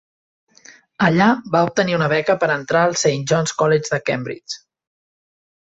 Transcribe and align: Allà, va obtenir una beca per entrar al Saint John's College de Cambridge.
Allà, 1.07 1.27
va 1.57 1.61
obtenir 1.67 1.97
una 1.99 2.09
beca 2.15 2.37
per 2.45 2.49
entrar 2.55 2.83
al 2.87 2.99
Saint 3.05 3.29
John's 3.33 3.55
College 3.63 3.95
de 3.97 4.05
Cambridge. 4.11 4.63